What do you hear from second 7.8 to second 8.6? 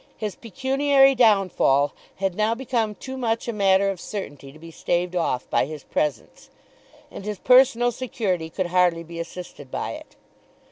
security